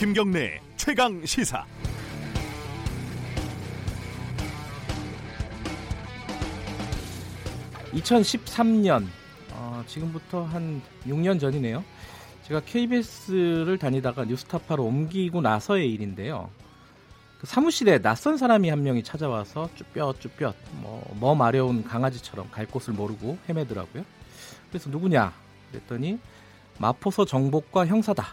김경래 0.00 0.58
최강 0.78 1.26
시사. 1.26 1.62
(2013년) 7.92 9.04
어, 9.52 9.84
지금부터 9.86 10.44
한 10.44 10.80
(6년) 11.06 11.38
전이네요. 11.38 11.84
제가 12.44 12.60
KBS를 12.60 13.76
다니다가 13.76 14.24
뉴스타파로 14.24 14.82
옮기고 14.86 15.42
나서의 15.42 15.92
일인데요. 15.92 16.48
그 17.38 17.46
사무실에 17.46 17.98
낯선 18.00 18.38
사람이 18.38 18.70
한 18.70 18.82
명이 18.82 19.02
찾아와서 19.02 19.68
쭈뼛쭈뼛 19.74 20.54
뭐, 20.80 21.06
뭐 21.16 21.34
마려운 21.34 21.84
강아지처럼 21.84 22.50
갈 22.50 22.64
곳을 22.64 22.94
모르고 22.94 23.36
헤매더라고요. 23.50 24.06
그래서 24.70 24.88
누구냐? 24.88 25.34
그랬더니 25.70 26.18
마포서 26.78 27.26
정복과 27.26 27.86
형사다. 27.86 28.28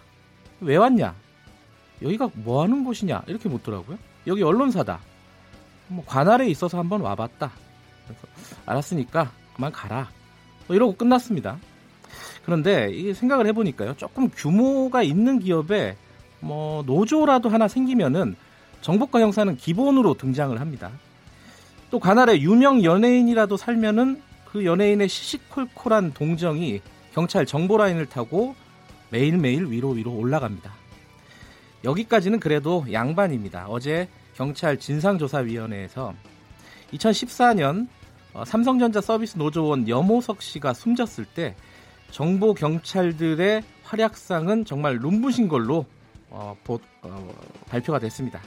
왜 0.61 0.77
왔냐 0.77 1.26
여기가 2.01 2.29
뭐 2.33 2.63
하는 2.63 2.83
곳이냐 2.83 3.23
이렇게 3.27 3.49
묻더라고요. 3.49 3.97
여기 4.27 4.43
언론사다. 4.43 4.99
뭐 5.87 6.03
관할에 6.05 6.47
있어서 6.49 6.77
한번 6.77 7.01
와봤다. 7.01 7.51
그래서 8.05 8.27
알았으니까 8.65 9.31
그만 9.55 9.71
가라. 9.71 10.09
뭐 10.67 10.75
이러고 10.75 10.95
끝났습니다. 10.95 11.57
그런데 12.45 12.89
이게 12.93 13.13
생각을 13.13 13.47
해보니까요. 13.47 13.95
조금 13.97 14.29
규모가 14.29 15.03
있는 15.03 15.39
기업에 15.39 15.97
뭐 16.39 16.83
노조라도 16.85 17.49
하나 17.49 17.67
생기면은 17.67 18.35
정복과 18.81 19.19
형사는 19.19 19.55
기본으로 19.57 20.13
등장을 20.13 20.59
합니다. 20.59 20.91
또 21.89 21.99
관할에 21.99 22.39
유명 22.41 22.83
연예인이라도 22.83 23.57
살면은 23.57 24.21
그 24.45 24.65
연예인의 24.65 25.09
시시콜콜한 25.09 26.13
동정이 26.13 26.81
경찰 27.13 27.45
정보 27.45 27.77
라인을 27.77 28.05
타고 28.05 28.55
매일매일 29.09 29.65
위로 29.65 29.89
위로 29.89 30.13
올라갑니다. 30.13 30.71
여기까지는 31.83 32.39
그래도 32.39 32.85
양반입니다. 32.91 33.67
어제 33.69 34.07
경찰 34.35 34.77
진상조사위원회에서 34.77 36.13
2014년 36.93 37.87
어, 38.33 38.45
삼성전자 38.45 39.01
서비스 39.01 39.37
노조원 39.37 39.87
염호석 39.87 40.41
씨가 40.41 40.73
숨졌을 40.73 41.25
때 41.25 41.55
정보 42.11 42.53
경찰들의 42.53 43.63
활약상은 43.83 44.65
정말 44.65 44.97
눈부신 44.99 45.47
걸로 45.47 45.85
어, 46.29 46.55
보, 46.63 46.79
어, 47.01 47.29
발표가 47.67 47.99
됐습니다. 47.99 48.39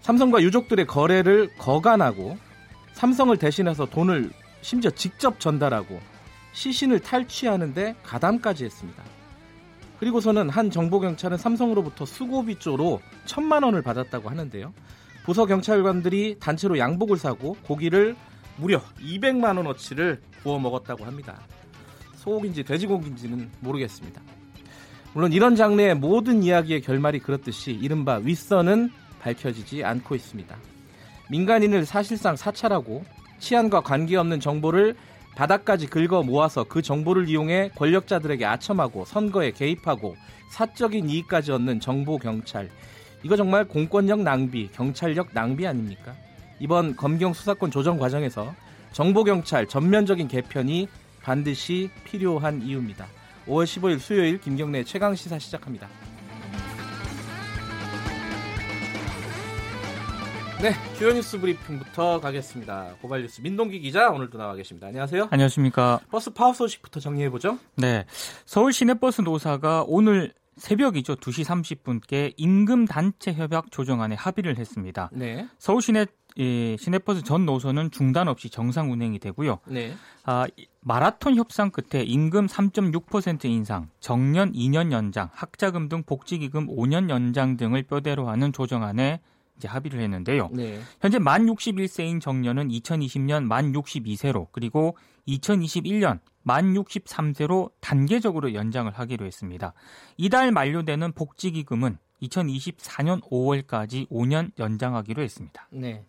삼성과 0.00 0.42
유족들의 0.42 0.86
거래를 0.86 1.50
거간하고 1.56 2.36
삼성을 2.92 3.36
대신해서 3.38 3.86
돈을 3.86 4.30
심지어 4.60 4.90
직접 4.90 5.40
전달하고 5.40 5.98
시신을 6.52 7.00
탈취하는데 7.00 7.96
가담까지 8.02 8.64
했습니다. 8.64 9.02
그리고서는 9.98 10.50
한 10.50 10.70
정보경찰은 10.70 11.38
삼성으로부터 11.38 12.04
수고비조로 12.04 13.00
천만 13.24 13.62
원을 13.62 13.82
받았다고 13.82 14.28
하는데요. 14.28 14.72
부서 15.24 15.46
경찰관들이 15.46 16.36
단체로 16.38 16.78
양복을 16.78 17.16
사고 17.16 17.56
고기를 17.66 18.16
무려 18.56 18.80
200만 19.00 19.56
원어치를 19.56 20.20
구워 20.42 20.58
먹었다고 20.58 21.04
합니다. 21.04 21.40
소고기인지 22.16 22.64
돼지고기인지는 22.64 23.50
모르겠습니다. 23.60 24.20
물론 25.14 25.32
이런 25.32 25.56
장르의 25.56 25.94
모든 25.94 26.42
이야기의 26.42 26.82
결말이 26.82 27.20
그렇듯이 27.20 27.72
이른바 27.72 28.16
윗선은 28.16 28.90
밝혀지지 29.20 29.84
않고 29.84 30.14
있습니다. 30.14 30.56
민간인을 31.30 31.86
사실상 31.86 32.36
사찰하고 32.36 33.04
치안과 33.38 33.80
관계없는 33.80 34.40
정보를 34.40 34.96
바닥까지 35.36 35.88
긁어 35.88 36.22
모아서 36.22 36.64
그 36.64 36.82
정보를 36.82 37.28
이용해 37.28 37.70
권력자들에게 37.76 38.44
아첨하고 38.44 39.04
선거에 39.04 39.50
개입하고 39.50 40.16
사적인 40.50 41.10
이익까지 41.10 41.52
얻는 41.52 41.80
정보 41.80 42.18
경찰. 42.18 42.70
이거 43.22 43.36
정말 43.36 43.64
공권력 43.64 44.20
낭비, 44.20 44.70
경찰력 44.72 45.28
낭비 45.32 45.66
아닙니까? 45.66 46.14
이번 46.60 46.94
검경 46.94 47.32
수사권 47.32 47.70
조정 47.70 47.98
과정에서 47.98 48.54
정보 48.92 49.24
경찰 49.24 49.66
전면적인 49.66 50.28
개편이 50.28 50.88
반드시 51.22 51.90
필요한 52.04 52.62
이유입니다. 52.62 53.06
5월 53.46 53.64
15일 53.64 53.98
수요일 53.98 54.40
김경래 54.40 54.84
최강 54.84 55.14
시사 55.14 55.38
시작합니다. 55.38 55.88
네, 60.62 60.72
주요 60.96 61.12
뉴스 61.12 61.38
브리핑부터 61.38 62.20
가겠습니다. 62.20 62.96
고발 63.02 63.22
뉴스 63.22 63.40
민동기 63.40 63.80
기자 63.80 64.08
오늘도 64.10 64.38
나와 64.38 64.54
계십니다. 64.54 64.86
안녕하세요. 64.86 65.28
안녕하십니까. 65.30 66.00
버스 66.10 66.30
파업 66.30 66.56
소식부터 66.56 67.00
정리해 67.00 67.28
보죠. 67.28 67.58
네, 67.76 68.06
서울 68.46 68.72
시내버스 68.72 69.22
노사가 69.22 69.84
오늘 69.86 70.32
새벽이죠. 70.56 71.16
2시 71.16 71.44
30분께 71.44 72.34
임금 72.36 72.86
단체 72.86 73.32
협약 73.34 73.72
조정안에 73.72 74.14
합의를 74.14 74.56
했습니다. 74.56 75.10
네. 75.12 75.48
서울 75.58 75.82
시내 75.82 76.06
예, 76.38 76.76
시내버스 76.76 77.22
전 77.22 77.46
노선은 77.46 77.90
중단 77.90 78.26
없이 78.28 78.48
정상 78.50 78.90
운행이 78.90 79.18
되고요. 79.18 79.60
네. 79.66 79.94
아, 80.24 80.46
마라톤 80.80 81.36
협상 81.36 81.70
끝에 81.70 82.02
임금 82.02 82.46
3.6% 82.46 83.44
인상, 83.44 83.88
정년 84.00 84.52
2년 84.52 84.90
연장, 84.92 85.28
학자금 85.32 85.88
등 85.88 86.02
복지기금 86.04 86.66
5년 86.68 87.08
연장 87.10 87.56
등을 87.56 87.82
뼈대로 87.84 88.28
하는 88.28 88.52
조정안에 88.52 89.20
이제 89.56 89.68
합의를 89.68 90.00
했는데요. 90.00 90.50
네. 90.52 90.80
현재 91.00 91.18
만 91.18 91.46
61세인 91.46 92.20
정년은 92.20 92.68
2020년 92.68 93.44
만 93.44 93.72
62세로 93.72 94.48
그리고 94.52 94.96
2021년 95.28 96.20
만 96.42 96.74
63세로 96.74 97.70
단계적으로 97.80 98.54
연장을 98.54 98.90
하기로 98.92 99.24
했습니다. 99.26 99.72
이달 100.16 100.52
만료되는 100.52 101.12
복지기금은 101.12 101.98
2024년 102.22 103.22
5월까지 103.22 104.08
5년 104.08 104.50
연장하기로 104.58 105.22
했습니다. 105.22 105.68
네. 105.70 106.04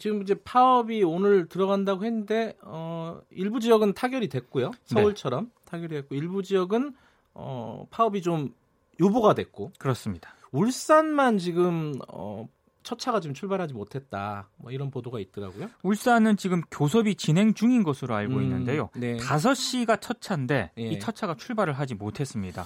지금 0.00 0.22
이제 0.22 0.34
파업이 0.34 1.04
오늘 1.04 1.48
들어간다고 1.48 2.04
했는데 2.04 2.56
어, 2.62 3.20
일부 3.30 3.60
지역은 3.60 3.94
타결이 3.94 4.28
됐고요. 4.28 4.72
서울처럼 4.84 5.44
네. 5.44 5.50
타결이 5.64 5.94
됐고 5.94 6.14
일부 6.14 6.42
지역은 6.42 6.94
어, 7.34 7.86
파업이 7.90 8.22
좀 8.22 8.52
유보가 8.98 9.34
됐고 9.34 9.72
그렇습니다. 9.78 10.34
울산만 10.50 11.38
지금 11.38 11.94
어, 12.08 12.48
첫 12.86 13.00
차가 13.00 13.18
지금 13.18 13.34
출발하지 13.34 13.74
못했다. 13.74 14.48
뭐 14.58 14.70
이런 14.70 14.92
보도가 14.92 15.18
있더라고요. 15.18 15.68
울산은 15.82 16.36
지금 16.36 16.62
교섭이 16.70 17.16
진행 17.16 17.52
중인 17.52 17.82
것으로 17.82 18.14
알고 18.14 18.34
음, 18.36 18.42
있는데요. 18.44 18.90
네. 18.94 19.16
5시가 19.16 20.00
첫 20.00 20.20
차인데 20.20 20.70
예. 20.78 20.82
이 20.90 20.95
첫 20.95 21.16
차가 21.16 21.34
출발을 21.34 21.72
하지 21.72 21.96
못했습니다. 21.96 22.64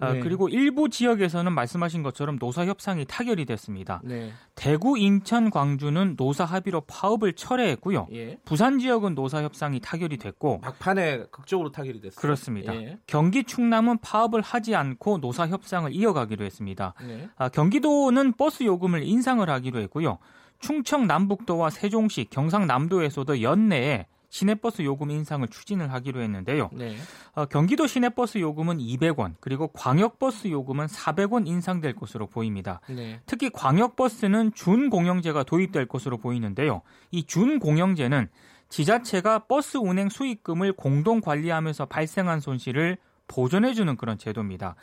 아, 0.00 0.12
네. 0.12 0.20
그리고 0.20 0.48
일부 0.48 0.88
지역에서는 0.88 1.52
말씀하신 1.52 2.02
것처럼 2.02 2.38
노사 2.38 2.66
협상이 2.66 3.04
타결이 3.06 3.44
됐습니다. 3.46 4.00
네. 4.04 4.32
대구, 4.54 4.98
인천, 4.98 5.50
광주는 5.50 6.14
노사 6.16 6.44
합의로 6.44 6.82
파업을 6.82 7.32
철회했고요. 7.32 8.08
예. 8.12 8.38
부산 8.44 8.78
지역은 8.78 9.14
노사 9.14 9.42
협상이 9.42 9.80
타결이 9.80 10.18
됐고 10.18 10.60
막판에 10.62 11.24
극적으로 11.30 11.70
타결이 11.72 12.00
됐습니다. 12.00 12.20
그렇습니다. 12.20 12.74
예. 12.74 12.98
경기, 13.06 13.44
충남은 13.44 13.98
파업을 13.98 14.40
하지 14.42 14.74
않고 14.74 15.18
노사 15.18 15.46
협상을 15.48 15.92
이어가기로 15.92 16.44
했습니다. 16.44 16.94
네. 17.02 17.28
아, 17.36 17.48
경기도는 17.48 18.34
버스 18.34 18.64
요금을 18.64 19.02
인상을 19.02 19.48
하기로 19.48 19.80
했고요. 19.80 20.18
충청 20.58 21.06
남북도와 21.06 21.70
세종시, 21.70 22.26
경상남도에서도 22.30 23.42
연내에 23.42 24.06
시내버스 24.36 24.82
요금 24.82 25.10
인상을 25.10 25.48
추진을 25.48 25.90
하기로 25.92 26.20
했는데요. 26.20 26.68
네. 26.74 26.94
어, 27.34 27.46
경기도 27.46 27.86
시내버스 27.86 28.36
요금은 28.38 28.76
200원, 28.78 29.34
그리고 29.40 29.68
광역버스 29.68 30.48
요금은 30.48 30.86
400원 30.88 31.46
인상될 31.46 31.96
것으로 31.96 32.26
보입니다. 32.26 32.82
네. 32.90 33.18
특히 33.24 33.48
광역버스는 33.48 34.52
준공영제가 34.52 35.44
도입될 35.44 35.86
것으로 35.86 36.18
보이는데요. 36.18 36.82
이 37.10 37.24
준공영제는 37.24 38.28
지자체가 38.68 39.46
버스 39.46 39.78
운행 39.78 40.10
수익금을 40.10 40.74
공동 40.74 41.22
관리하면서 41.22 41.86
발생한 41.86 42.40
손실을 42.40 42.98
보전해주는 43.28 43.96
그런 43.96 44.18
제도입니다. 44.18 44.74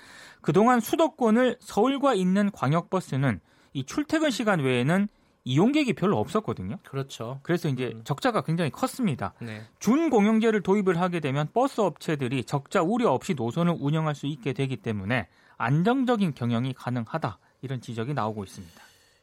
그동안 0.42 0.80
수도권을 0.80 1.57
서울과 1.60 2.16
있는 2.16 2.50
광역버스는 2.51 3.39
이 3.74 3.83
출퇴근 3.86 4.31
시간 4.31 4.62
외에는 4.62 5.07
이용객이 5.45 5.94
별로 5.94 6.18
없었거든요. 6.19 6.78
그렇죠. 6.84 7.40
그래서 7.44 7.68
이제 7.68 7.92
음. 7.94 8.01
적자가 8.04 8.42
굉장히 8.42 8.72
컸습니다. 8.72 9.34
네. 9.42 9.62
준공영제를 9.80 10.62
도입을 10.62 11.00
하게 11.00 11.19
되면 11.19 11.48
버스 11.54 11.81
업체들이 11.81 12.45
적자 12.45 12.81
우려 12.81 13.12
없이 13.12 13.34
노선을 13.34 13.75
운영할 13.80 14.16
수 14.16 14.25
있게 14.28 14.54
되기 14.54 14.78
때문에 14.78 15.28
안정적인 15.57 16.34
경영이 16.34 16.74
가능하다 16.74 17.40
이런 17.62 17.81
지적이 17.81 18.13
나오고 18.13 18.44
있습니다. 18.44 18.81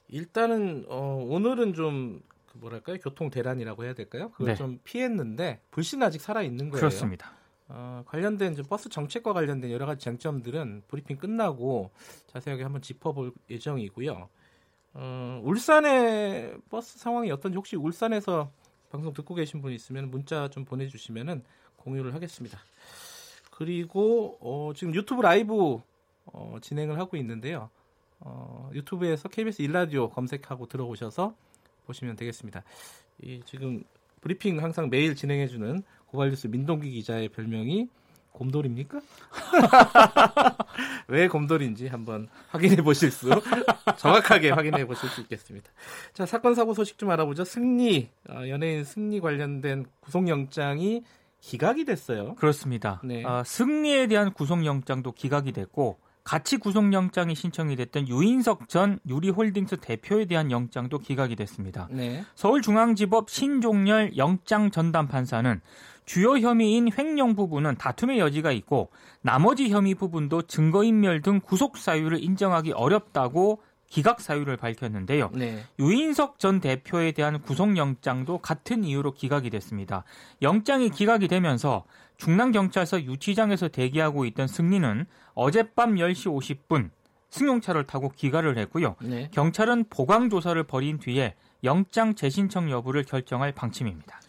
일단은 0.08 0.84
어, 0.88 1.24
오늘은 1.28 1.72
좀 1.72 2.15
그 2.15 2.58
뭐랄까요 2.58 2.98
교통 2.98 3.30
대란이라고 3.30 3.84
해야 3.84 3.94
될까요? 3.94 4.30
그걸 4.32 4.48
네. 4.48 4.54
좀 4.56 4.78
피했는데 4.84 5.60
불씬 5.70 6.02
아직 6.02 6.20
살아 6.20 6.42
있는 6.42 6.68
거예요. 6.68 6.80
그렇습니다. 6.80 7.32
어, 7.68 8.02
관련된 8.06 8.56
버스 8.68 8.88
정책과 8.88 9.32
관련된 9.32 9.70
여러 9.70 9.86
가지 9.86 10.04
쟁점들은 10.04 10.82
브리핑 10.88 11.16
끝나고 11.16 11.92
자세하게 12.26 12.64
한번 12.64 12.82
짚어볼 12.82 13.32
예정이고요. 13.48 14.28
어, 14.94 15.40
울산의 15.44 16.58
버스 16.68 16.98
상황이 16.98 17.30
어떤지 17.30 17.56
혹시 17.56 17.76
울산에서 17.76 18.50
방송 18.90 19.12
듣고 19.12 19.34
계신 19.34 19.62
분 19.62 19.72
있으면 19.72 20.10
문자 20.10 20.48
좀 20.48 20.64
보내주시면은 20.64 21.44
공유를 21.76 22.14
하겠습니다. 22.14 22.58
그리고 23.50 24.36
어, 24.40 24.72
지금 24.74 24.94
유튜브 24.94 25.22
라이브 25.22 25.80
어, 26.26 26.56
진행을 26.60 26.98
하고 26.98 27.16
있는데요. 27.16 27.70
어, 28.20 28.70
유튜브에서 28.74 29.28
KBS 29.28 29.62
일라디오 29.62 30.10
검색하고 30.10 30.66
들어오셔서 30.66 31.34
보시면 31.86 32.16
되겠습니다. 32.16 32.62
이 33.22 33.42
지금 33.46 33.84
브리핑 34.20 34.62
항상 34.62 34.90
매일 34.90 35.14
진행해주는 35.14 35.82
고발뉴스 36.06 36.48
민동기 36.48 36.90
기자의 36.90 37.28
별명이 37.28 37.88
곰돌입니까? 38.32 39.00
왜 41.08 41.28
곰돌인지 41.28 41.88
한번 41.88 42.28
확인해 42.48 42.76
보실 42.82 43.10
수 43.10 43.28
정확하게 43.98 44.50
확인해 44.50 44.86
보실 44.86 45.08
수 45.10 45.20
있겠습니다. 45.22 45.70
자 46.12 46.26
사건 46.26 46.54
사고 46.54 46.74
소식 46.74 46.98
좀 46.98 47.10
알아보죠. 47.10 47.44
승리 47.44 48.10
어, 48.28 48.48
연예인 48.48 48.84
승리 48.84 49.20
관련된 49.20 49.86
구속영장이 50.00 51.04
기각이 51.40 51.84
됐어요. 51.84 52.34
그렇습니다. 52.36 53.00
네. 53.04 53.24
어, 53.24 53.42
승리에 53.44 54.06
대한 54.06 54.32
구속영장도 54.32 55.12
기각이 55.12 55.52
됐고 55.52 55.98
같이 56.30 56.58
구속영장이 56.58 57.34
신청이 57.34 57.74
됐던 57.74 58.06
유인석 58.06 58.68
전 58.68 59.00
유리홀딩스 59.08 59.78
대표에 59.78 60.26
대한 60.26 60.52
영장도 60.52 61.00
기각이 61.00 61.34
됐습니다. 61.34 61.88
네. 61.90 62.24
서울중앙지법 62.36 63.28
신종렬 63.28 64.16
영장 64.16 64.70
전담 64.70 65.08
판사는 65.08 65.60
주요 66.04 66.38
혐의인 66.38 66.88
횡령 66.96 67.34
부분은 67.34 67.78
다툼의 67.78 68.20
여지가 68.20 68.52
있고 68.52 68.90
나머지 69.22 69.70
혐의 69.70 69.96
부분도 69.96 70.42
증거인멸 70.42 71.22
등 71.22 71.40
구속 71.42 71.76
사유를 71.76 72.22
인정하기 72.22 72.74
어렵다고 72.74 73.60
기각 73.88 74.20
사유를 74.20 74.56
밝혔는데요. 74.56 75.30
네. 75.34 75.64
유인석 75.80 76.38
전 76.38 76.60
대표에 76.60 77.10
대한 77.10 77.42
구속영장도 77.42 78.38
같은 78.38 78.84
이유로 78.84 79.14
기각이 79.14 79.50
됐습니다. 79.50 80.04
영장이 80.42 80.90
기각이 80.90 81.26
되면서 81.26 81.82
중랑경찰서 82.20 83.04
유치장에서 83.04 83.68
대기하고 83.68 84.26
있던 84.26 84.46
승리는 84.46 85.06
어젯밤 85.34 85.94
10시 85.94 86.58
50분 86.60 86.90
승용차를 87.30 87.86
타고 87.86 88.10
귀가를 88.10 88.58
했고요. 88.58 88.96
네. 89.02 89.30
경찰은 89.32 89.84
보강 89.88 90.28
조사를 90.28 90.62
벌인 90.64 90.98
뒤에 90.98 91.34
영장 91.64 92.14
재신청 92.14 92.70
여부를 92.70 93.04
결정할 93.04 93.52
방침입니다. 93.52 94.20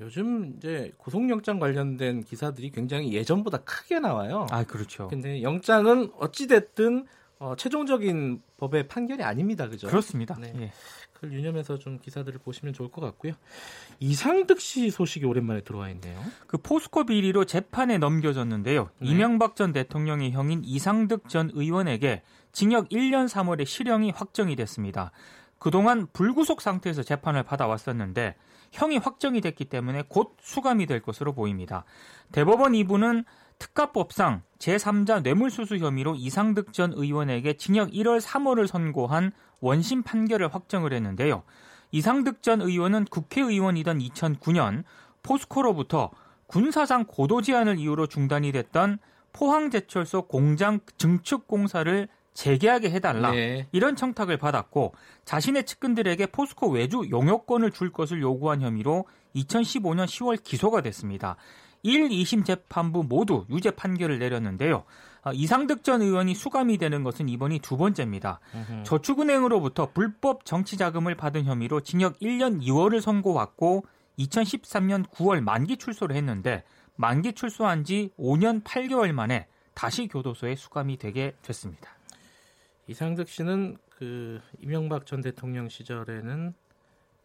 요즘 0.00 0.54
이제 0.56 0.92
구속영장 0.98 1.58
관련된 1.58 2.22
기사들이 2.22 2.70
굉장히 2.70 3.12
예전보다 3.12 3.58
크게 3.58 3.98
나와요. 4.00 4.46
아, 4.50 4.64
그렇죠. 4.64 5.08
근데 5.08 5.42
영장은 5.42 6.12
어찌됐든 6.16 7.06
어, 7.38 7.54
최종적인 7.56 8.42
법의 8.58 8.88
판결이 8.88 9.22
아닙니다. 9.22 9.68
그죠? 9.68 9.88
그렇습니다. 9.88 10.36
네. 10.38 10.52
예. 10.56 10.72
그걸 11.20 11.34
유념해서 11.34 11.78
좀 11.78 11.98
기사들을 11.98 12.40
보시면 12.40 12.72
좋을 12.72 12.90
것 12.90 13.02
같고요. 13.02 13.34
이상득 13.98 14.58
씨 14.58 14.90
소식이 14.90 15.26
오랜만에 15.26 15.60
들어와 15.60 15.90
있네요. 15.90 16.18
그 16.46 16.56
포스코 16.56 17.04
비리로 17.04 17.44
재판에 17.44 17.98
넘겨졌는데요. 17.98 18.88
네. 18.98 19.08
이명박 19.10 19.54
전 19.54 19.72
대통령의 19.72 20.32
형인 20.32 20.62
이상득 20.64 21.28
전 21.28 21.50
의원에게 21.52 22.22
징역 22.52 22.88
1년 22.88 23.28
3월에 23.28 23.66
실형이 23.66 24.12
확정이 24.12 24.56
됐습니다. 24.56 25.12
그동안 25.58 26.06
불구속 26.14 26.62
상태에서 26.62 27.02
재판을 27.02 27.42
받아왔었는데 27.42 28.34
형이 28.72 28.96
확정이 28.96 29.42
됐기 29.42 29.66
때문에 29.66 30.04
곧 30.08 30.36
수감이 30.40 30.86
될 30.86 31.02
것으로 31.02 31.34
보입니다. 31.34 31.84
대법원 32.32 32.72
2부는 32.72 33.26
특가법상 33.58 34.42
제3자 34.58 35.22
뇌물수수 35.22 35.76
혐의로 35.76 36.14
이상득 36.14 36.72
전 36.72 36.94
의원에게 36.94 37.58
징역 37.58 37.90
1월 37.90 38.22
3월을 38.22 38.66
선고한 38.66 39.32
원심 39.60 40.02
판결을 40.02 40.52
확정을 40.52 40.92
했는데요. 40.92 41.42
이상득 41.92 42.42
전 42.42 42.60
의원은 42.60 43.06
국회의원이던 43.06 43.98
2009년 43.98 44.84
포스코로부터 45.22 46.10
군사상 46.46 47.04
고도 47.06 47.42
제한을 47.42 47.78
이유로 47.78 48.06
중단이 48.06 48.52
됐던 48.52 48.98
포항제철소 49.32 50.22
공장 50.22 50.80
증축 50.96 51.46
공사를 51.46 52.08
재개하게 52.34 52.90
해달라 52.90 53.32
네. 53.32 53.66
이런 53.72 53.96
청탁을 53.96 54.36
받았고 54.36 54.94
자신의 55.24 55.66
측근들에게 55.66 56.26
포스코 56.26 56.68
외주 56.70 57.04
용역권을 57.10 57.70
줄 57.72 57.92
것을 57.92 58.20
요구한 58.20 58.62
혐의로 58.62 59.06
2015년 59.36 60.06
10월 60.06 60.42
기소가 60.42 60.80
됐습니다. 60.80 61.36
1, 61.82 62.08
2심 62.08 62.44
재판부 62.44 63.04
모두 63.04 63.46
유죄 63.50 63.70
판결을 63.70 64.18
내렸는데요. 64.18 64.84
아, 65.22 65.32
이상득 65.32 65.84
전 65.84 66.02
의원이 66.02 66.34
수감이 66.34 66.78
되는 66.78 67.02
것은 67.04 67.28
이번이 67.28 67.58
두 67.60 67.76
번째입니다. 67.76 68.40
으흠. 68.54 68.84
저축은행으로부터 68.84 69.90
불법 69.92 70.44
정치 70.44 70.76
자금을 70.76 71.14
받은 71.14 71.44
혐의로 71.44 71.80
징역 71.80 72.18
1년 72.20 72.62
2월을 72.62 73.00
선고받고 73.00 73.84
2013년 74.18 75.08
9월 75.10 75.40
만기 75.40 75.76
출소를 75.76 76.16
했는데 76.16 76.64
만기 76.96 77.34
출소한 77.34 77.84
지 77.84 78.10
5년 78.18 78.62
8개월 78.62 79.12
만에 79.12 79.46
다시 79.74 80.08
교도소에 80.08 80.56
수감이 80.56 80.98
되게 80.98 81.34
됐습니다. 81.42 81.90
이상득 82.86 83.28
씨는 83.28 83.78
그 83.88 84.40
이명박 84.58 85.06
전 85.06 85.20
대통령 85.20 85.68
시절에는 85.68 86.54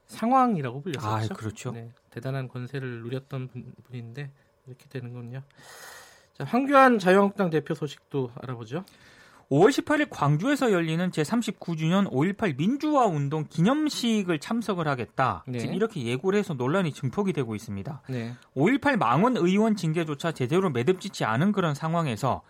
상황이라고 0.06 0.82
불렸었죠. 0.82 1.34
아, 1.34 1.36
그렇죠. 1.36 1.72
네, 1.72 1.90
대단한 2.12 2.48
권세를 2.48 3.02
누렸던 3.02 3.48
분, 3.48 3.74
인데 3.92 4.32
이렇게 4.68 4.88
되는군요. 4.88 5.42
자, 6.38 6.44
황교안 6.44 7.00
자유한국당 7.00 7.50
대표 7.50 7.74
소식도 7.74 8.32
알아보죠. 8.42 8.84
5월 9.50 9.70
18일 9.70 10.08
광주에서 10.10 10.72
열리는 10.72 11.12
제39주년 11.12 12.10
5.18 12.12 12.58
민주화 12.58 13.06
운동 13.06 13.46
기념식을 13.48 14.40
참석을 14.40 14.88
하겠다. 14.88 15.44
네. 15.48 15.60
지금 15.60 15.76
이렇게 15.76 16.04
예고를 16.04 16.40
해서 16.40 16.56
논란이 16.56 16.92
증폭이 16.94 17.32
되고 17.32 17.56
있습니다. 17.56 18.02
네. 18.10 18.34
5.18 18.56 18.98
망원 18.98 19.38
의원 19.38 19.76
징계조차 19.76 20.32
제대로 20.32 20.70
매듭짓지 20.72 21.26
않은 21.26 21.52
그런 21.52 21.76
상황에서 21.76 22.42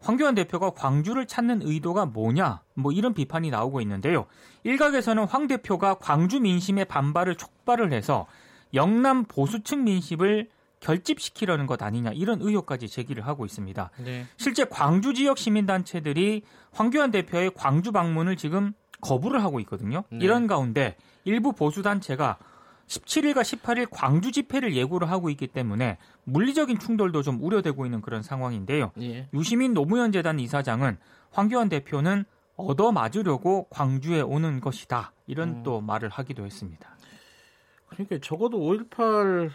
황교안 0.00 0.34
대표가 0.34 0.70
광주를 0.70 1.26
찾는 1.26 1.62
의도가 1.62 2.06
뭐냐? 2.06 2.60
뭐 2.74 2.90
이런 2.90 3.14
비판이 3.14 3.50
나오고 3.50 3.80
있는데요. 3.82 4.26
일각에서는 4.64 5.24
황 5.24 5.46
대표가 5.46 5.94
광주 5.94 6.40
민심의 6.40 6.86
반발을 6.86 7.36
촉발을 7.36 7.92
해서 7.92 8.26
영남 8.74 9.24
보수층 9.24 9.84
민심을 9.84 10.48
결집시키려는 10.82 11.66
것 11.66 11.82
아니냐 11.82 12.10
이런 12.12 12.42
의혹까지 12.42 12.88
제기를 12.88 13.26
하고 13.26 13.46
있습니다. 13.46 13.90
네. 14.04 14.26
실제 14.36 14.64
광주 14.64 15.14
지역 15.14 15.38
시민단체들이 15.38 16.42
황교안 16.72 17.10
대표의 17.10 17.52
광주 17.54 17.92
방문을 17.92 18.36
지금 18.36 18.72
거부를 19.00 19.42
하고 19.42 19.60
있거든요. 19.60 20.04
네. 20.10 20.18
이런 20.20 20.46
가운데 20.46 20.96
일부 21.24 21.52
보수단체가 21.52 22.38
17일과 22.88 23.40
18일 23.40 23.86
광주 23.90 24.32
집회를 24.32 24.74
예고를 24.74 25.08
하고 25.08 25.30
있기 25.30 25.46
때문에 25.46 25.98
물리적인 26.24 26.78
충돌도 26.78 27.22
좀 27.22 27.42
우려되고 27.42 27.86
있는 27.86 28.00
그런 28.00 28.22
상황인데요. 28.22 28.90
예. 29.00 29.28
유시민 29.32 29.72
노무현 29.72 30.12
재단 30.12 30.38
이사장은 30.40 30.98
황교안 31.30 31.68
대표는 31.68 32.24
얻어맞으려고 32.56 33.68
광주에 33.70 34.20
오는 34.20 34.60
것이다. 34.60 35.12
이런 35.26 35.48
음. 35.48 35.62
또 35.62 35.80
말을 35.80 36.08
하기도 36.10 36.44
했습니다. 36.44 36.96
그러니까 37.88 38.18
적어도 38.20 38.58
5.18 38.58 39.50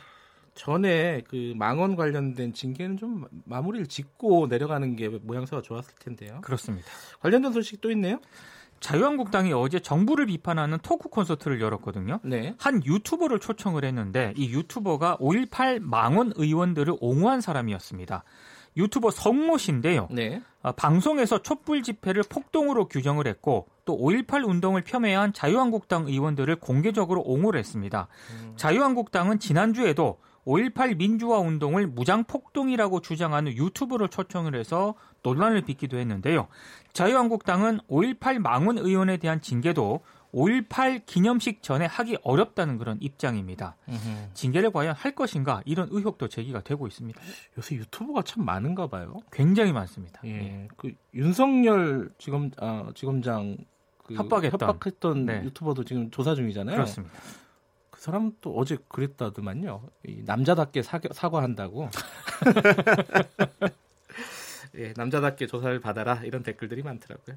전에 0.57 1.21
그 1.29 1.53
망원 1.55 1.95
관련된 1.95 2.53
징계는 2.53 2.97
좀 2.97 3.25
마무리를 3.45 3.87
짓고 3.87 4.47
내려가는 4.47 4.95
게 4.95 5.07
모양새가 5.07 5.61
좋았을 5.61 5.93
텐데요. 5.99 6.41
그렇습니다. 6.41 6.87
관련된 7.21 7.53
소식 7.53 7.79
또 7.79 7.91
있네요. 7.91 8.19
자유한국당이 8.79 9.53
어제 9.53 9.79
정부를 9.79 10.27
비판하는 10.27 10.77
토크 10.83 11.09
콘서트를 11.09 11.61
열었거든요. 11.61 12.19
네. 12.23 12.53
한 12.59 12.83
유튜버를 12.85 13.39
초청을 13.39 13.85
했는데 13.85 14.33
이 14.35 14.51
유튜버가 14.51 15.17
5.18 15.17 15.79
망원 15.79 16.33
의원들을 16.35 16.95
옹호한 16.99 17.41
사람이었습니다. 17.41 18.23
유튜버 18.75 19.09
성모 19.09 19.57
씨인데요. 19.57 20.07
네. 20.11 20.41
어, 20.61 20.71
방송에서 20.71 21.41
촛불 21.41 21.81
집회를 21.81 22.23
폭동으로 22.29 22.87
규정을 22.87 23.25
했고 23.25 23.67
또 23.85 23.97
5.18 23.97 24.47
운동을 24.47 24.83
폄훼한 24.83 25.33
자유한국당 25.33 26.07
의원들을 26.07 26.57
공개적으로 26.57 27.21
옹호를 27.21 27.59
했습니다. 27.59 28.07
음. 28.31 28.53
자유한국당은 28.55 29.39
지난주에도 29.39 30.19
5.18 30.47 30.97
민주화 30.97 31.39
운동을 31.39 31.87
무장폭동이라고 31.87 33.01
주장하는 33.01 33.51
유튜브를 33.57 34.07
초청을 34.07 34.55
해서 34.55 34.95
논란을 35.21 35.61
빚기도 35.61 35.97
했는데요. 35.97 36.47
자유한국당은 36.93 37.79
5.18 37.89 38.39
망원 38.39 38.77
의원에 38.77 39.17
대한 39.17 39.41
징계도 39.41 39.99
5.18 40.33 41.05
기념식 41.05 41.63
전에 41.63 41.85
하기 41.85 42.17
어렵다는 42.23 42.77
그런 42.77 42.97
입장입니다. 43.01 43.75
으흠. 43.89 44.29
징계를 44.33 44.71
과연 44.71 44.95
할 44.95 45.15
것인가 45.15 45.61
이런 45.65 45.89
의혹도 45.91 46.27
제기가 46.27 46.61
되고 46.61 46.87
있습니다. 46.87 47.19
요새 47.57 47.75
유튜브가 47.75 48.21
참 48.21 48.45
많은가 48.45 48.87
봐요. 48.87 49.19
굉장히 49.31 49.73
많습니다. 49.73 50.21
예. 50.25 50.29
예. 50.29 50.67
그 50.77 50.93
윤석열 51.13 52.09
지검 52.17 52.51
아, 52.57 52.89
지검장 52.93 53.57
그 54.03 54.15
협박했던, 54.15 54.69
협박했던 54.69 55.25
네. 55.25 55.43
유튜버도 55.43 55.83
지금 55.83 56.09
조사 56.11 56.35
중이잖아요. 56.35 56.75
그렇습니다. 56.75 57.15
그 57.97 58.03
사람 58.03 58.31
또 58.41 58.55
어제 58.55 58.77
그랬다더만요. 58.89 59.81
남자답게 60.25 60.83
사과, 60.83 61.09
사과한다고. 61.11 61.89
예, 64.77 64.93
남자답게 64.95 65.47
조사를 65.47 65.79
받아라 65.79 66.21
이런 66.23 66.43
댓글들이 66.43 66.83
많더라고요. 66.83 67.35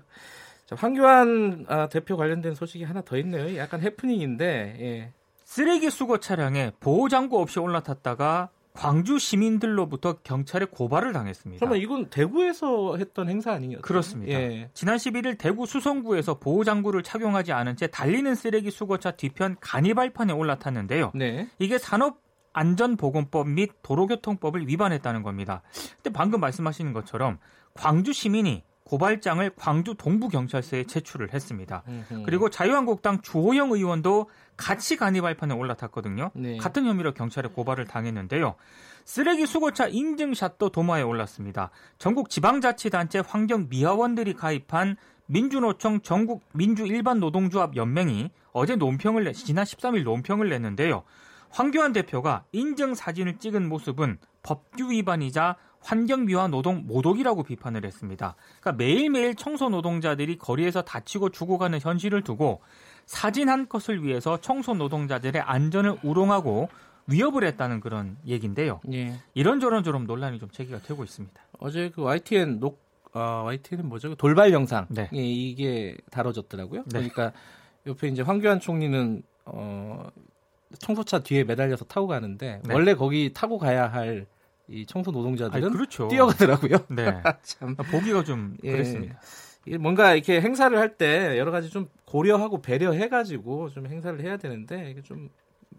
자, 0.66 0.76
황교안 0.76 1.64
아, 1.66 1.88
대표 1.88 2.18
관련된 2.18 2.54
소식이 2.54 2.84
하나 2.84 3.00
더 3.00 3.16
있네요. 3.16 3.56
약간 3.56 3.80
해프닝인데 3.80 4.76
예. 4.80 5.12
쓰레기 5.44 5.88
수거 5.88 6.18
차량에 6.18 6.72
보호 6.78 7.08
장구 7.08 7.40
없이 7.40 7.58
올라탔다가 7.58 8.50
광주 8.80 9.18
시민들로부터 9.18 10.14
경찰에 10.22 10.64
고발을 10.64 11.12
당했습니다. 11.12 11.60
그러면 11.60 11.82
이건 11.82 12.08
대구에서 12.08 12.96
했던 12.96 13.28
행사 13.28 13.52
아니에요? 13.52 13.82
그렇습니다. 13.82 14.32
예. 14.32 14.70
지난 14.72 14.96
11일 14.96 15.36
대구 15.36 15.66
수성구에서 15.66 16.38
보호장구를 16.38 17.02
착용하지 17.02 17.52
않은 17.52 17.76
채 17.76 17.88
달리는 17.88 18.34
쓰레기 18.34 18.70
수거차 18.70 19.10
뒤편 19.10 19.56
간이발판에 19.60 20.32
올라탔는데요. 20.32 21.12
네. 21.14 21.46
이게 21.58 21.76
산업 21.76 22.22
안전보건법 22.54 23.50
및 23.50 23.70
도로교통법을 23.82 24.66
위반했다는 24.66 25.22
겁니다. 25.22 25.60
근데 25.96 26.10
방금 26.10 26.40
말씀하시는 26.40 26.94
것처럼 26.94 27.38
광주 27.74 28.14
시민이 28.14 28.64
고발장을 28.90 29.52
광주 29.54 29.94
동부경찰서에 29.94 30.84
제출을 30.84 31.32
했습니다. 31.32 31.84
그리고 32.26 32.50
자유한국당 32.50 33.20
주호영 33.22 33.70
의원도 33.70 34.28
같이 34.56 34.96
간이 34.96 35.20
발판에 35.20 35.54
올라탔거든요. 35.54 36.32
네. 36.34 36.56
같은 36.56 36.84
혐의로 36.84 37.14
경찰에 37.14 37.48
고발을 37.50 37.84
당했는데요. 37.84 38.56
쓰레기 39.04 39.46
수거차 39.46 39.86
인증샷도 39.86 40.70
도마에 40.70 41.02
올랐습니다. 41.02 41.70
전국 41.98 42.30
지방자치단체 42.30 43.20
환경미화원들이 43.20 44.34
가입한 44.34 44.96
민주노총 45.26 46.00
전국 46.00 46.42
민주일반노동조합 46.52 47.76
연맹이 47.76 48.30
어제 48.52 48.74
논평을 48.74 49.22
내, 49.22 49.32
지난 49.32 49.64
13일 49.64 50.02
논평을 50.02 50.48
냈는데요. 50.48 51.04
황교안 51.50 51.92
대표가 51.92 52.42
인증 52.50 52.94
사진을 52.94 53.38
찍은 53.38 53.68
모습은 53.68 54.18
법규 54.42 54.90
위반이자 54.90 55.56
환경미화 55.82 56.48
노동 56.48 56.86
모독이라고 56.86 57.42
비판을 57.42 57.84
했습니다. 57.84 58.36
그러니까 58.60 58.72
매일매일 58.82 59.34
청소 59.34 59.68
노동자들이 59.68 60.38
거리에서 60.38 60.82
다치고 60.82 61.30
죽어가는 61.30 61.80
현실을 61.80 62.22
두고 62.22 62.60
사진 63.06 63.48
한 63.48 63.68
컷을 63.68 64.04
위해서 64.04 64.38
청소 64.40 64.74
노동자들의 64.74 65.40
안전을 65.42 65.98
우롱하고 66.02 66.68
위협을 67.06 67.44
했다는 67.44 67.80
그런 67.80 68.16
얘기인데요. 68.26 68.80
예. 68.92 69.14
이런저런 69.34 69.82
저런 69.82 70.04
논란이 70.04 70.38
좀 70.38 70.48
제기가 70.50 70.78
되고 70.78 71.02
있습니다. 71.02 71.40
어제 71.58 71.90
그 71.94 72.02
YTN 72.02 72.60
녹 72.60 72.78
어, 73.12 73.42
YTN은 73.46 73.88
뭐죠? 73.88 74.10
그 74.10 74.16
돌발 74.16 74.52
영상 74.52 74.86
네. 74.88 75.08
예, 75.12 75.18
이게 75.18 75.96
다뤄졌더라고요. 76.10 76.82
네. 76.86 77.10
그러니까 77.10 77.32
옆에 77.86 78.06
이제 78.08 78.22
황교안 78.22 78.60
총리는 78.60 79.22
어, 79.46 80.06
청소차 80.78 81.20
뒤에 81.20 81.42
매달려서 81.44 81.86
타고 81.86 82.06
가는데 82.06 82.60
네. 82.64 82.74
원래 82.74 82.94
거기 82.94 83.32
타고 83.34 83.58
가야 83.58 83.90
할 83.90 84.26
이 84.70 84.86
청소 84.86 85.10
노동자들은 85.10 85.64
아니, 85.64 85.72
그렇죠. 85.72 86.08
뛰어가더라고요. 86.08 86.86
네. 86.90 87.20
참 87.42 87.74
보기가 87.74 88.22
좀 88.24 88.56
예. 88.62 88.72
그랬습니다. 88.72 89.20
뭔가 89.78 90.14
이렇게 90.14 90.40
행사를 90.40 90.76
할 90.78 90.96
때 90.96 91.38
여러 91.38 91.50
가지 91.50 91.68
좀 91.70 91.88
고려하고 92.06 92.62
배려해가지고 92.62 93.70
좀 93.70 93.86
행사를 93.86 94.18
해야 94.20 94.36
되는데 94.36 94.90
이게 94.90 95.02
좀 95.02 95.28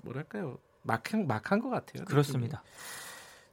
뭐랄까요 0.03 0.57
막한 0.83 1.27
막한 1.27 1.59
것 1.59 1.69
같아요. 1.69 2.05
그렇습니다. 2.05 2.63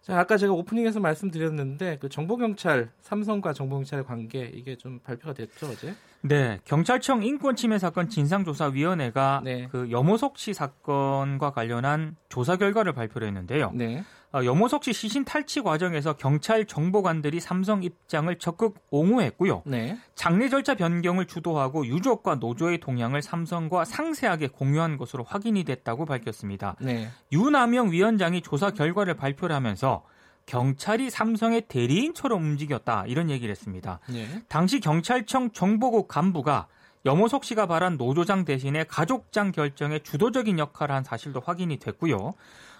자, 0.02 0.18
아까 0.18 0.38
제가 0.38 0.52
오프닝에서 0.54 1.00
말씀드렸는데 1.00 1.99
그 2.00 2.09
정보경찰 2.09 2.90
삼성과 3.02 3.52
정보경찰의 3.52 4.04
관계 4.07 4.45
이게 4.54 4.76
좀 4.76 4.99
발표가 5.00 5.35
됐죠 5.35 5.66
어제? 5.68 5.95
네, 6.22 6.58
경찰청 6.64 7.22
인권침해 7.22 7.78
사건 7.78 8.08
진상조사위원회가 8.08 9.42
네. 9.44 9.68
그 9.70 9.90
염호석 9.90 10.38
씨 10.38 10.52
사건과 10.52 11.52
관련한 11.52 12.16
조사 12.28 12.56
결과를 12.56 12.92
발표를 12.92 13.28
했는데요. 13.28 13.70
네. 13.75 14.04
어, 14.32 14.44
염호석 14.44 14.84
씨 14.84 14.92
시신 14.92 15.25
탈취 15.25 15.62
과정에서 15.62 16.14
경찰 16.14 16.66
정보관들이 16.66 17.40
삼성 17.40 17.82
입장을 17.82 18.34
적극 18.38 18.75
옹호했고요. 18.90 19.62
네. 19.64 19.96
장례 20.14 20.48
절차 20.48 20.75
변경을 20.75 21.26
주도하고 21.26 21.87
유족과 21.87 22.34
노조의 22.34 22.80
동향을 22.80 23.22
삼성과 23.22 23.84
상세하게 23.84 24.48
공유한 24.48 24.98
것으로 24.98 25.25
확인이 25.25 25.64
됐다고 25.64 26.04
밝혔습니다. 26.04 26.76
네. 26.80 27.08
유남영 27.32 27.92
위원장이 27.92 28.42
조사 28.42 28.70
결과를 28.70 29.14
발표를 29.14 29.56
하면서 29.56 30.04
경찰이 30.49 31.11
삼성의 31.11 31.67
대리인처럼 31.69 32.43
움직였다 32.43 33.05
이런 33.07 33.28
얘기를 33.28 33.50
했습니다. 33.50 34.00
네. 34.09 34.26
당시 34.49 34.81
경찰청 34.81 35.52
정보국 35.52 36.09
간부가 36.09 36.67
염호석 37.05 37.45
씨가 37.45 37.67
발한 37.67 37.99
노조장 37.99 38.47
대신에 38.47 38.85
가족장 38.85 39.52
결정에 39.52 39.99
주도적인 39.99 40.59
역할을 40.59 40.95
한 40.95 41.05
사실도 41.05 41.40
확인이 41.40 41.78
됐고요. 41.78 42.35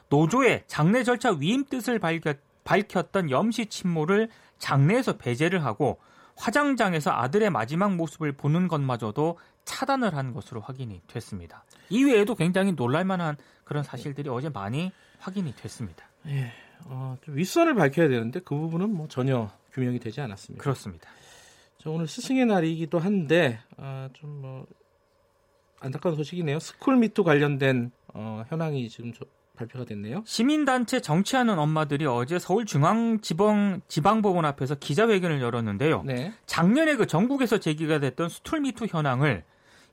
노조의 0.09 0.65
장례 0.67 1.05
절차 1.05 1.31
위임 1.33 1.65
뜻을 1.67 1.99
밝혔, 1.99 2.39
밝혔 2.65 3.13
던 3.13 3.31
염씨 3.31 3.67
친모를 3.67 4.31
장례에서 4.59 5.19
배제를 5.19 5.63
하고 5.65 5.99
화장장에서 6.37 7.11
아들의 7.11 7.51
마지막 7.51 7.95
모습을 7.95 8.33
보는 8.33 8.69
것마저도 8.69 9.39
차단을 9.67 10.17
한 10.17 10.33
것으로 10.33 10.63
확인이 10.63 11.03
됐습니다. 11.07 11.65
이외에도 11.91 12.35
굉장히 12.35 12.73
놀랄만한 12.73 13.37
그런 13.65 13.85
사실들이 13.85 14.31
어제 14.31 14.49
많이 14.49 14.91
확인이 15.19 15.55
됐습니다. 15.55 16.07
예, 16.29 16.53
어, 16.85 17.17
좀 17.23 17.37
윗선을 17.37 17.75
밝혀야 17.75 18.09
되는데 18.09 18.41
그 18.41 18.55
부분은 18.55 18.91
뭐 18.91 19.09
전혀 19.09 19.51
규명이 19.73 19.99
되지 19.99 20.21
않았습니다. 20.21 20.63
그렇습니다. 20.63 21.09
저 21.79 21.91
오늘 21.91 22.09
스승의 22.09 22.47
날이기도 22.47 22.99
한데 22.99 23.61
아, 23.77 24.09
좀뭐 24.13 24.67
안타까운 25.81 26.17
소식이네요. 26.17 26.59
school 26.59 26.93
MeToo 26.93 27.23
관련된 27.25 27.93
어, 28.15 28.45
현황이 28.49 28.89
지금 28.89 29.13
발표가 29.55 29.85
됐네요. 29.85 30.23
시민단체 30.25 31.01
정치하는 31.01 31.59
엄마들이 31.59 32.07
어제 32.07 32.39
서울중앙지방 32.39 33.83
지방법원 33.89 34.45
앞에서 34.45 34.77
기자회견을 34.77 35.41
열었는데요. 35.41 36.03
네. 36.05 36.33
작년에 36.47 36.97
그 36.97 37.07
전국에서 37.07 37.59
제기가 37.59 37.99
됐던 37.99 38.29
school 38.29 38.60
MeToo 38.60 38.87
현황을 38.87 39.45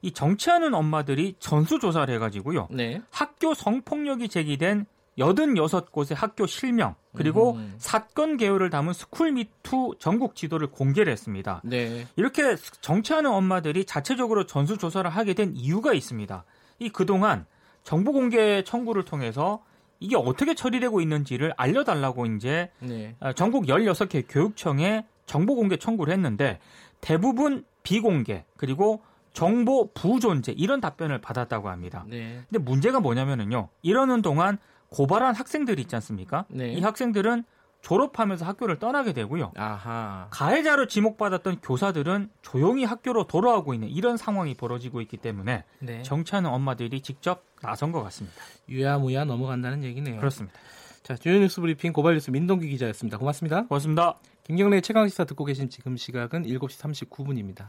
이 0.01 0.11
정치하는 0.11 0.73
엄마들이 0.75 1.35
전수조사를 1.39 2.13
해가지고요. 2.13 2.67
네. 2.71 3.01
학교 3.09 3.53
성폭력이 3.53 4.29
제기된 4.29 4.85
86곳의 5.17 6.15
학교 6.15 6.45
실명 6.45 6.95
그리고 7.15 7.53
음. 7.53 7.75
사건 7.77 8.37
개요를 8.37 8.69
담은 8.69 8.93
스쿨미투 8.93 9.95
전국 9.99 10.35
지도를 10.35 10.67
공개를 10.67 11.11
했습니다. 11.11 11.61
네. 11.63 12.07
이렇게 12.15 12.55
정치하는 12.81 13.31
엄마들이 13.31 13.85
자체적으로 13.85 14.45
전수 14.45 14.77
조사를 14.77 15.09
하게 15.09 15.33
된 15.33 15.53
이유가 15.55 15.93
있습니다. 15.93 16.43
이 16.79 16.89
그동안 16.89 17.45
정보 17.83 18.11
공개 18.11 18.63
청구를 18.63 19.05
통해서 19.05 19.63
이게 19.99 20.15
어떻게 20.17 20.53
처리되고 20.53 20.99
있는지를 21.01 21.53
알려달라고 21.55 22.25
이제 22.25 22.69
네. 22.79 23.15
어, 23.19 23.31
전국 23.33 23.65
16개 23.65 24.25
교육청에 24.27 25.05
정보 25.25 25.55
공개 25.55 25.77
청구를 25.77 26.13
했는데 26.13 26.59
대부분 26.99 27.63
비공개 27.83 28.45
그리고 28.57 29.01
정보 29.33 29.91
부존재 29.93 30.53
이런 30.53 30.81
답변을 30.81 31.19
받았다고 31.19 31.69
합니다. 31.69 32.05
네. 32.07 32.41
근데 32.49 32.63
문제가 32.63 32.99
뭐냐면은요. 32.99 33.69
이러는 33.81 34.21
동안 34.21 34.57
고발한 34.95 35.35
학생들이 35.35 35.81
있지 35.81 35.95
않습니까? 35.95 36.45
네. 36.47 36.71
이 36.71 36.79
학생들은 36.79 37.43
졸업하면서 37.81 38.45
학교를 38.45 38.79
떠나게 38.79 39.11
되고요. 39.11 39.51
아하. 39.55 40.27
가해자로 40.31 40.87
지목받았던 40.87 41.59
교사들은 41.61 42.29
조용히 42.41 42.85
학교로 42.85 43.27
돌아오고 43.27 43.73
있는 43.73 43.89
이런 43.89 44.15
상황이 44.15 44.55
벌어지고 44.55 45.01
있기 45.01 45.17
때문에 45.17 45.65
네. 45.79 46.01
정치하는 46.01 46.49
엄마들이 46.49 47.01
직접 47.01 47.43
나선 47.61 47.91
것 47.91 48.01
같습니다. 48.03 48.37
유야무야 48.69 49.25
넘어간다는 49.25 49.83
얘기네요. 49.83 50.17
그렇습니다. 50.17 50.57
자, 51.03 51.15
주요 51.15 51.37
뉴스 51.39 51.59
브리핑 51.59 51.91
고발 51.91 52.13
뉴스 52.13 52.31
민동기 52.31 52.69
기자였습니다. 52.69 53.17
고맙습니다. 53.17 53.67
고맙습니다. 53.67 54.15
김경래 54.43 54.79
최강 54.79 55.07
시사 55.09 55.25
듣고 55.25 55.43
계신 55.43 55.69
지금 55.69 55.97
시각은 55.97 56.43
7시 56.43 57.09
39분입니다. 57.09 57.67